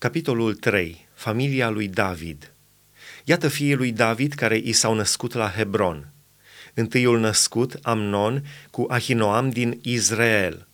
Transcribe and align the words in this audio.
Capitolul 0.00 0.54
3. 0.54 1.08
Familia 1.14 1.68
lui 1.68 1.88
David. 1.88 2.52
Iată 3.24 3.48
fiii 3.48 3.74
lui 3.74 3.92
David 3.92 4.32
care 4.32 4.56
i 4.56 4.72
s-au 4.72 4.94
născut 4.94 5.34
la 5.34 5.52
Hebron. 5.56 6.12
Întâiul 6.74 7.20
născut, 7.20 7.78
Amnon, 7.82 8.44
cu 8.70 8.86
Ahinoam 8.88 9.50
din 9.50 9.78
Israel. 9.82 10.68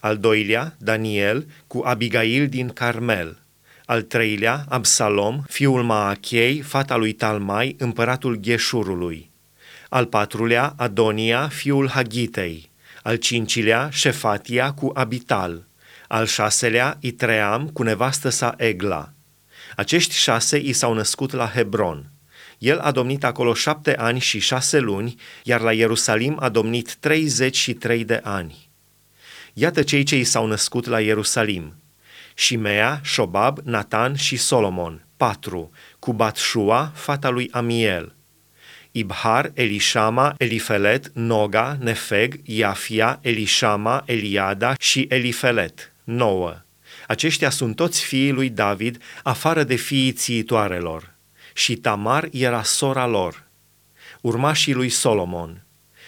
Al 0.00 0.18
doilea, 0.18 0.74
Daniel, 0.78 1.46
cu 1.66 1.82
Abigail 1.84 2.48
din 2.48 2.68
Carmel. 2.68 3.38
Al 3.84 4.02
treilea, 4.02 4.64
Absalom, 4.68 5.42
fiul 5.48 5.82
Maachei, 5.82 6.60
fata 6.60 6.96
lui 6.96 7.12
Talmai, 7.12 7.76
împăratul 7.78 8.36
Gheșurului. 8.36 9.30
Al 9.88 10.06
patrulea, 10.06 10.74
Adonia, 10.76 11.48
fiul 11.48 11.88
Hagitei. 11.88 12.70
Al 13.02 13.16
cincilea, 13.16 13.88
Șefatia 13.90 14.72
cu 14.72 14.90
Abital 14.94 15.66
al 16.12 16.26
șaselea 16.26 16.96
Itream 17.00 17.68
cu 17.68 17.82
nevastă 17.82 18.28
sa 18.28 18.54
Egla. 18.56 19.12
Acești 19.76 20.14
șase 20.14 20.58
i 20.58 20.72
s-au 20.72 20.94
născut 20.94 21.32
la 21.32 21.48
Hebron. 21.54 22.10
El 22.58 22.78
a 22.78 22.90
domnit 22.90 23.24
acolo 23.24 23.54
șapte 23.54 23.96
ani 23.96 24.18
și 24.20 24.38
șase 24.38 24.78
luni, 24.78 25.14
iar 25.42 25.60
la 25.60 25.72
Ierusalim 25.72 26.36
a 26.40 26.48
domnit 26.48 26.94
treizeci 26.94 27.56
și 27.56 27.72
trei 27.72 28.04
de 28.04 28.20
ani. 28.22 28.70
Iată 29.52 29.82
cei 29.82 30.02
ce 30.02 30.16
i 30.16 30.24
s-au 30.24 30.46
născut 30.46 30.86
la 30.86 31.00
Ierusalim. 31.00 31.74
Shimea, 32.34 33.00
Shobab, 33.04 33.58
Natan 33.58 34.14
și 34.14 34.36
Solomon, 34.36 35.06
patru, 35.16 35.70
cu 35.98 36.12
Batshua, 36.12 36.92
fata 36.94 37.28
lui 37.28 37.48
Amiel. 37.52 38.14
Ibhar, 38.90 39.50
Elishama, 39.54 40.34
Elifelet, 40.38 41.10
Noga, 41.14 41.76
Nefeg, 41.80 42.40
Iafia, 42.44 43.18
Elishama, 43.22 44.02
Eliada 44.06 44.74
și 44.78 45.06
Elifelet. 45.08 45.91
9. 46.04 46.62
Aceștia 47.06 47.50
sunt 47.50 47.76
toți 47.76 48.04
fiii 48.04 48.30
lui 48.30 48.50
David, 48.50 49.02
afară 49.22 49.64
de 49.64 49.74
fiii 49.74 50.12
țiitoarelor. 50.12 51.14
Și 51.54 51.76
Tamar 51.76 52.28
era 52.30 52.62
sora 52.62 53.06
lor. 53.06 53.46
Urmașii 54.20 54.74
lui 54.74 54.88
Solomon. 54.88 55.64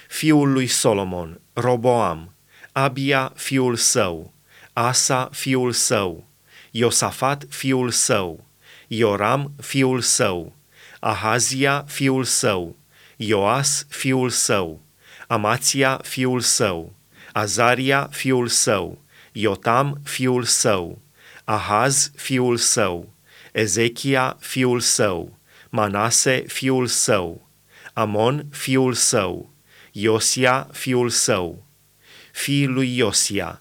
Fiul 0.08 0.52
lui 0.52 0.66
Solomon, 0.66 1.40
Roboam, 1.52 2.34
Abia 2.72 3.32
fiul 3.36 3.76
său, 3.76 4.34
Asa 4.72 5.28
fiul 5.32 5.72
său, 5.72 6.28
Iosafat 6.70 7.44
fiul 7.48 7.90
său, 7.90 8.46
Ioram 8.86 9.52
fiul 9.60 10.00
său, 10.00 10.56
Ahazia 11.00 11.84
fiul 11.88 12.24
său, 12.24 12.76
Ioas 13.16 13.86
fiul 13.88 14.30
său, 14.30 14.82
Amația 15.26 16.00
fiul 16.02 16.40
său, 16.40 16.94
Azaria 17.32 18.08
fiul 18.10 18.48
său, 18.48 19.03
Iotam 19.36 20.00
fiul 20.04 20.44
său, 20.44 20.98
Ahaz 21.44 22.10
fiul 22.16 22.56
său, 22.56 23.12
Ezechia 23.52 24.36
fiul 24.40 24.80
său, 24.80 25.38
Manase 25.68 26.44
fiul 26.46 26.86
său, 26.86 27.48
Amon 27.92 28.46
fiul 28.50 28.92
său, 28.92 29.50
Iosia 29.92 30.68
fiul 30.72 31.08
său, 31.08 31.66
fiul 32.32 32.72
lui 32.72 32.96
Iosia, 32.96 33.60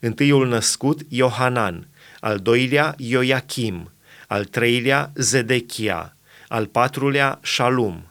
întâiul 0.00 0.48
născut 0.48 1.00
Iohanan, 1.08 1.88
al 2.20 2.38
doilea 2.38 2.94
Ioachim, 2.98 3.92
al 4.26 4.44
treilea 4.44 5.12
Zedechia, 5.14 6.16
al 6.48 6.66
patrulea 6.66 7.38
Shalum, 7.42 8.10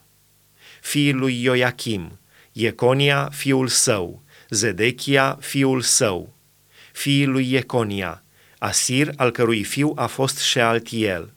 fiul 0.81 1.19
lui 1.19 1.43
Ioachim, 1.43 2.19
Ieconia 2.51 3.29
fiul 3.31 3.67
său, 3.67 4.21
Zedechia 4.49 5.37
fiul 5.41 5.81
său, 5.81 6.39
fiii 6.93 7.25
lui 7.25 7.51
Ieconia, 7.51 8.23
Asir, 8.57 9.11
al 9.15 9.31
cărui 9.31 9.63
fiu 9.63 9.93
a 9.95 10.05
fost 10.05 10.37
Shealtiel, 10.37 11.33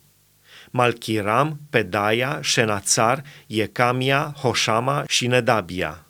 Malchiram, 0.76 1.60
Pedaia, 1.70 2.40
Shenațar, 2.42 3.22
Iecamia, 3.46 4.34
Hoshama 4.38 5.04
și 5.08 5.26
Nedabia. 5.26 6.06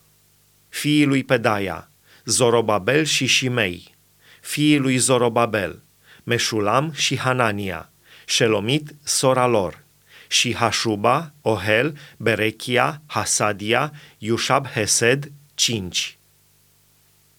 Fiii 0.68 1.04
lui 1.04 1.24
Pedaia, 1.24 1.90
Zorobabel 2.24 3.04
și 3.04 3.26
Shimei, 3.26 3.94
fiii 4.40 4.78
lui 4.78 4.96
Zorobabel, 4.96 5.82
Meșulam 6.22 6.92
și 6.92 7.18
Hanania, 7.18 7.90
Shelomit, 8.26 8.94
sora 9.02 9.46
lor, 9.46 9.84
și 10.28 10.54
Hashuba, 10.54 11.32
Ohel, 11.42 11.98
Berechia, 12.16 13.02
Hasadia, 13.06 13.92
Iushab 14.18 14.66
Hesed, 14.66 15.32
cinci. 15.54 16.18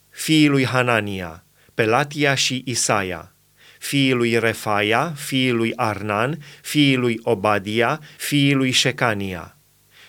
Fiii 0.09 0.47
lui 0.47 0.66
Hanania, 0.66 1.44
Pelatia 1.75 2.36
și 2.36 2.62
Isaia, 2.66 3.31
fiii 3.80 4.13
lui 4.13 4.40
Refaia, 4.40 5.13
fiii 5.16 5.52
lui 5.52 5.74
Arnan, 5.75 6.38
fiii 6.62 6.96
lui 6.96 7.19
Obadia, 7.24 8.00
fiii 8.18 8.53
lui 8.53 8.72
Shecania, 8.72 9.58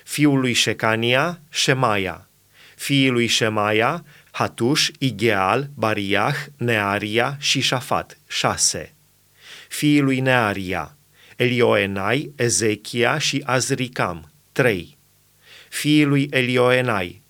fiul 0.05 0.41
lui 0.41 0.55
Shecania, 0.55 1.41
Shemaia, 1.50 2.28
fiii 2.76 3.09
lui 3.09 3.26
Shemaia, 3.26 4.05
Hatush, 4.31 4.88
Igeal, 4.99 5.71
Bariah, 5.75 6.37
Nearia 6.56 7.37
și 7.41 7.60
Shafat, 7.60 8.19
șase. 8.28 8.94
Fiii 9.69 10.00
lui 10.00 10.21
Nearia, 10.21 10.97
Elioenai, 11.37 12.32
Ezechia 12.37 13.19
și 13.19 13.43
Azricam, 13.44 14.31
trei. 14.53 14.97
Fiii 15.69 16.05
lui 16.05 16.28
Elioenai, 16.31 17.22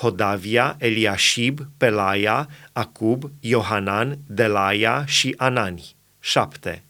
Hodavia, 0.00 0.76
Eliashib, 0.78 1.60
Pelaia, 1.76 2.48
Acub, 2.72 3.30
Iohanan, 3.40 4.18
Delaia 4.26 5.04
și 5.06 5.34
Anani. 5.36 5.96
7. 6.20 6.87